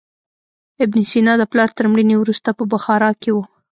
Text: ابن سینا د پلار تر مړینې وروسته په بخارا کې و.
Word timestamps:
ابن 0.83 0.99
سینا 1.11 1.33
د 1.39 1.43
پلار 1.51 1.69
تر 1.77 1.85
مړینې 1.91 2.15
وروسته 2.19 2.49
په 2.57 2.63
بخارا 2.71 3.11
کې 3.21 3.29
و. 3.35 3.37